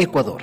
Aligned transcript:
Ecuador. 0.00 0.42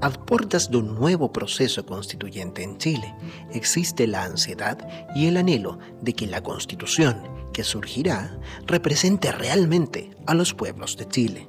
A 0.00 0.10
puertas 0.10 0.70
de 0.70 0.76
un 0.76 0.94
nuevo 0.94 1.32
proceso 1.32 1.84
constituyente 1.84 2.62
en 2.62 2.78
Chile, 2.78 3.12
existe 3.52 4.06
la 4.06 4.22
ansiedad 4.22 4.78
y 5.16 5.26
el 5.26 5.36
anhelo 5.36 5.80
de 6.00 6.12
que 6.12 6.28
la 6.28 6.40
constitución 6.40 7.20
que 7.52 7.64
surgirá 7.64 8.38
represente 8.64 9.32
realmente 9.32 10.10
a 10.26 10.34
los 10.34 10.54
pueblos 10.54 10.96
de 10.96 11.08
Chile. 11.08 11.48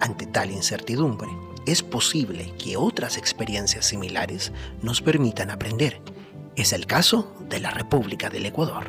Ante 0.00 0.26
tal 0.26 0.50
incertidumbre, 0.50 1.30
es 1.64 1.82
posible 1.82 2.52
que 2.62 2.76
otras 2.76 3.16
experiencias 3.16 3.86
similares 3.86 4.52
nos 4.82 5.00
permitan 5.00 5.48
aprender. 5.50 6.02
Es 6.56 6.74
el 6.74 6.84
caso 6.84 7.34
de 7.48 7.60
la 7.60 7.70
República 7.70 8.28
del 8.28 8.44
Ecuador. 8.44 8.84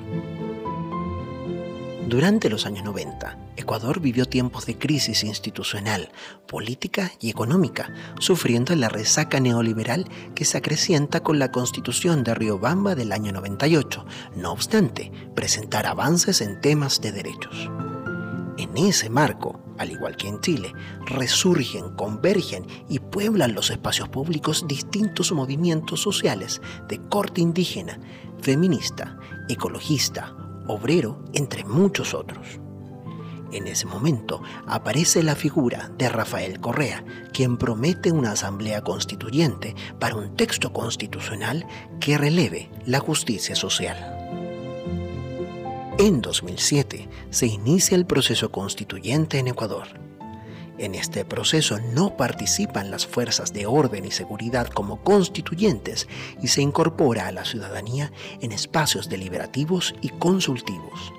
Durante 2.09 2.49
los 2.49 2.65
años 2.65 2.83
90, 2.85 3.37
Ecuador 3.55 3.99
vivió 3.99 4.25
tiempos 4.25 4.65
de 4.65 4.79
crisis 4.79 5.23
institucional, 5.23 6.09
política 6.47 7.11
y 7.19 7.29
económica, 7.29 7.93
sufriendo 8.17 8.75
la 8.75 8.89
resaca 8.89 9.39
neoliberal 9.39 10.09
que 10.33 10.43
se 10.43 10.57
acrecienta 10.57 11.21
con 11.21 11.37
la 11.37 11.51
constitución 11.51 12.23
de 12.23 12.33
Riobamba 12.33 12.95
del 12.95 13.11
año 13.11 13.31
98, 13.31 14.07
no 14.35 14.51
obstante, 14.51 15.11
presentar 15.35 15.85
avances 15.85 16.41
en 16.41 16.59
temas 16.61 16.99
de 16.99 17.11
derechos. 17.11 17.69
En 18.57 18.75
ese 18.75 19.11
marco, 19.11 19.61
al 19.77 19.91
igual 19.91 20.17
que 20.17 20.29
en 20.29 20.41
Chile, 20.41 20.73
resurgen, 21.05 21.91
convergen 21.95 22.65
y 22.89 22.97
pueblan 22.97 23.53
los 23.53 23.69
espacios 23.69 24.09
públicos 24.09 24.65
distintos 24.67 25.31
movimientos 25.31 26.01
sociales 26.01 26.59
de 26.87 26.99
corte 27.07 27.39
indígena, 27.39 27.99
feminista, 28.41 29.15
ecologista, 29.47 30.35
obrero, 30.69 31.23
entre 31.33 31.65
muchos 31.65 32.13
otros. 32.13 32.59
En 33.51 33.67
ese 33.67 33.87
momento 33.87 34.41
aparece 34.67 35.23
la 35.23 35.35
figura 35.35 35.91
de 35.97 36.07
Rafael 36.07 36.59
Correa, 36.59 37.03
quien 37.33 37.57
promete 37.57 38.11
una 38.11 38.31
asamblea 38.31 38.81
constituyente 38.81 39.75
para 39.99 40.15
un 40.15 40.35
texto 40.35 40.71
constitucional 40.71 41.65
que 41.99 42.17
releve 42.17 42.69
la 42.85 42.99
justicia 42.99 43.55
social. 43.55 43.97
En 45.97 46.21
2007 46.21 47.09
se 47.31 47.47
inicia 47.47 47.95
el 47.97 48.05
proceso 48.05 48.51
constituyente 48.51 49.39
en 49.39 49.47
Ecuador. 49.47 50.08
En 50.79 50.95
este 50.95 51.25
proceso 51.25 51.77
no 51.93 52.15
participan 52.15 52.89
las 52.89 53.05
fuerzas 53.05 53.51
de 53.51 53.65
orden 53.65 54.05
y 54.05 54.11
seguridad 54.11 54.67
como 54.67 55.03
constituyentes 55.03 56.07
y 56.41 56.47
se 56.47 56.61
incorpora 56.61 57.27
a 57.27 57.33
la 57.33 57.43
ciudadanía 57.43 58.13
en 58.39 58.53
espacios 58.53 59.09
deliberativos 59.09 59.93
y 60.01 60.07
consultivos. 60.07 61.11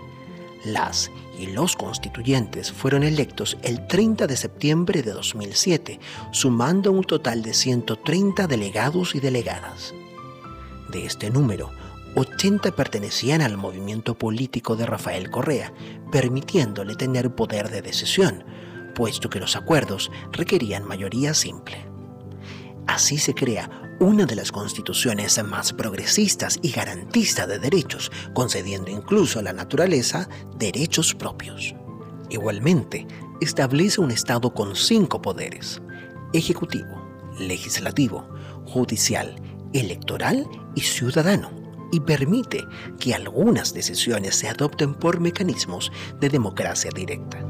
Las 0.65 1.11
y 1.39 1.47
los 1.49 1.77
constituyentes 1.77 2.73
fueron 2.73 3.03
electos 3.03 3.59
el 3.63 3.87
30 3.87 4.27
de 4.27 4.37
septiembre 4.39 5.03
de 5.03 5.13
2007, 5.13 6.01
sumando 6.33 6.91
un 6.91 7.05
total 7.05 7.43
de 7.43 7.53
130 7.53 8.47
delegados 8.47 9.15
y 9.15 9.21
delegadas. 9.21 9.93
De 10.89 11.05
este 11.05 11.29
número, 11.29 11.71
80 12.15 12.73
pertenecían 12.73 13.43
al 13.43 13.59
movimiento 13.59 14.17
político 14.17 14.75
de 14.77 14.87
Rafael 14.87 15.31
Correa, 15.31 15.73
permitiéndole 16.11 16.97
tener 16.97 17.35
poder 17.35 17.71
de 17.71 17.83
decisión, 17.83 18.45
puesto 19.01 19.31
que 19.31 19.41
los 19.41 19.57
acuerdos 19.57 20.13
requerían 20.31 20.87
mayoría 20.87 21.33
simple. 21.33 21.87
Así 22.87 23.17
se 23.17 23.33
crea 23.33 23.97
una 23.99 24.27
de 24.27 24.37
las 24.37 24.53
constituciones 24.53 25.43
más 25.43 25.73
progresistas 25.73 26.59
y 26.61 26.71
garantistas 26.71 27.49
de 27.49 27.59
derechos, 27.59 28.13
concediendo 28.35 28.91
incluso 28.91 29.39
a 29.39 29.43
la 29.43 29.55
naturaleza 29.55 30.29
derechos 30.59 31.15
propios. 31.15 31.75
Igualmente, 32.29 33.07
establece 33.41 34.03
un 34.03 34.11
Estado 34.11 34.53
con 34.53 34.77
cinco 34.77 35.23
poderes, 35.23 35.81
ejecutivo, 36.35 37.03
legislativo, 37.39 38.29
judicial, 38.67 39.35
electoral 39.73 40.47
y 40.75 40.83
ciudadano, 40.83 41.51
y 41.91 42.01
permite 42.01 42.67
que 42.99 43.15
algunas 43.15 43.73
decisiones 43.73 44.35
se 44.35 44.51
adopten 44.51 44.93
por 44.93 45.21
mecanismos 45.21 45.91
de 46.21 46.29
democracia 46.29 46.91
directa. 46.95 47.43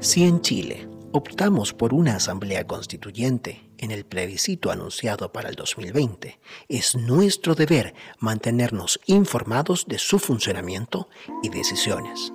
Si 0.00 0.24
en 0.24 0.40
Chile 0.40 0.88
optamos 1.12 1.74
por 1.74 1.92
una 1.92 2.16
asamblea 2.16 2.66
constituyente 2.66 3.68
en 3.76 3.90
el 3.90 4.06
plebiscito 4.06 4.70
anunciado 4.70 5.30
para 5.30 5.50
el 5.50 5.56
2020, 5.56 6.40
es 6.70 6.96
nuestro 6.96 7.54
deber 7.54 7.92
mantenernos 8.18 8.98
informados 9.04 9.84
de 9.86 9.98
su 9.98 10.18
funcionamiento 10.18 11.10
y 11.42 11.50
decisiones. 11.50 12.32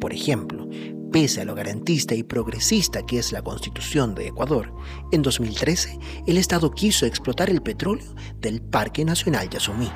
Por 0.00 0.14
ejemplo, 0.14 0.66
pese 1.12 1.42
a 1.42 1.44
lo 1.44 1.54
garantista 1.54 2.14
y 2.14 2.22
progresista 2.22 3.04
que 3.04 3.18
es 3.18 3.32
la 3.32 3.42
constitución 3.42 4.14
de 4.14 4.28
Ecuador, 4.28 4.72
en 5.12 5.20
2013 5.20 5.98
el 6.26 6.38
Estado 6.38 6.70
quiso 6.70 7.04
explotar 7.04 7.50
el 7.50 7.60
petróleo 7.60 8.14
del 8.38 8.62
Parque 8.62 9.04
Nacional 9.04 9.50
Yasumí 9.50 9.90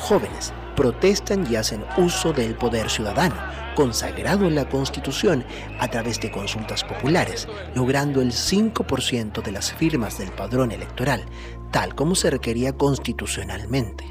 jóvenes 0.00 0.52
protestan 0.76 1.46
y 1.50 1.56
hacen 1.56 1.84
uso 1.98 2.32
del 2.32 2.54
poder 2.54 2.88
ciudadano, 2.88 3.36
consagrado 3.74 4.46
en 4.46 4.54
la 4.54 4.68
Constitución 4.68 5.44
a 5.78 5.88
través 5.88 6.20
de 6.20 6.30
consultas 6.30 6.84
populares, 6.84 7.46
logrando 7.74 8.22
el 8.22 8.32
5% 8.32 9.42
de 9.42 9.52
las 9.52 9.72
firmas 9.72 10.18
del 10.18 10.30
padrón 10.30 10.72
electoral, 10.72 11.24
tal 11.70 11.94
como 11.94 12.14
se 12.14 12.30
requería 12.30 12.72
constitucionalmente. 12.72 14.04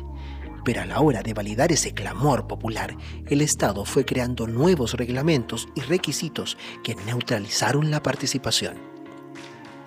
Pero 0.63 0.81
a 0.81 0.85
la 0.85 0.99
hora 0.99 1.23
de 1.23 1.33
validar 1.33 1.71
ese 1.71 1.93
clamor 1.93 2.45
popular, 2.45 2.95
el 3.27 3.41
Estado 3.41 3.85
fue 3.85 4.05
creando 4.05 4.45
nuevos 4.45 4.93
reglamentos 4.93 5.67
y 5.75 5.81
requisitos 5.81 6.57
que 6.83 6.95
neutralizaron 7.07 7.89
la 7.89 8.03
participación. 8.03 8.98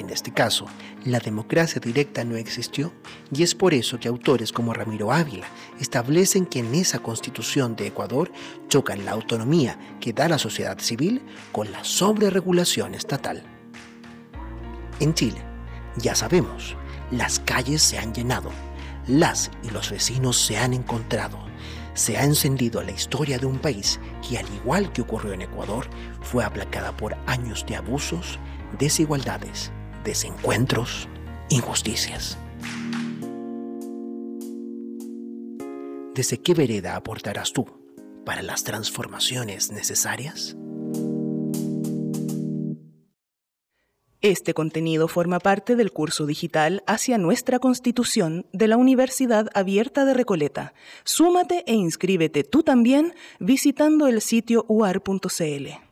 En 0.02 0.10
este 0.10 0.32
caso, 0.32 0.66
la 1.04 1.20
democracia 1.20 1.80
directa 1.80 2.24
no 2.24 2.34
existió 2.34 2.92
y 3.32 3.44
es 3.44 3.54
por 3.54 3.72
eso 3.72 4.00
que 4.00 4.08
autores 4.08 4.50
como 4.50 4.74
Ramiro 4.74 5.12
Ávila 5.12 5.46
establecen 5.78 6.44
que 6.44 6.58
en 6.58 6.74
esa 6.74 6.98
constitución 6.98 7.76
de 7.76 7.86
Ecuador 7.86 8.32
chocan 8.66 9.04
la 9.04 9.12
autonomía 9.12 9.78
que 10.00 10.12
da 10.12 10.28
la 10.28 10.38
sociedad 10.38 10.76
civil 10.80 11.22
con 11.52 11.70
la 11.70 11.84
sobreregulación 11.84 12.96
estatal. 12.96 13.44
En 14.98 15.14
Chile, 15.14 15.41
ya 15.98 16.16
sabemos, 16.16 16.76
las 17.12 17.38
calles 17.38 17.80
se 17.80 17.96
han 17.96 18.12
llenado, 18.12 18.50
las 19.06 19.52
y 19.62 19.70
los 19.70 19.92
vecinos 19.92 20.36
se 20.36 20.58
han 20.58 20.74
encontrado, 20.74 21.38
se 21.94 22.16
ha 22.16 22.24
encendido 22.24 22.82
la 22.82 22.91
historia 22.91 23.38
de 23.38 23.46
un 23.46 23.60
país 23.60 24.00
que 24.28 24.36
al 24.36 24.52
igual 24.52 24.92
que 24.92 25.02
ocurrió 25.02 25.32
en 25.32 25.42
Ecuador, 25.42 25.86
fue 26.22 26.44
aplacada 26.44 26.91
por 26.96 27.16
años 27.26 27.64
de 27.68 27.76
abusos, 27.76 28.41
desigualdades, 28.80 29.70
desencuentros, 30.04 31.08
injusticias. 31.48 32.38
¿Desde 36.14 36.38
qué 36.38 36.54
vereda 36.54 36.96
aportarás 36.96 37.52
tú 37.52 37.66
para 38.24 38.42
las 38.42 38.64
transformaciones 38.64 39.70
necesarias? 39.72 40.56
Este 44.20 44.54
contenido 44.54 45.08
forma 45.08 45.41
parte 45.41 45.74
del 45.74 45.91
curso 45.91 46.26
digital 46.26 46.84
Hacia 46.86 47.18
nuestra 47.18 47.58
Constitución 47.58 48.46
de 48.52 48.68
la 48.68 48.76
Universidad 48.76 49.48
Abierta 49.52 50.04
de 50.04 50.14
Recoleta. 50.14 50.74
Súmate 51.02 51.64
e 51.66 51.74
inscríbete 51.74 52.44
tú 52.44 52.62
también 52.62 53.14
visitando 53.41 54.06
el 54.06 54.20
sitio 54.20 54.64
uar.cl. 54.68 55.91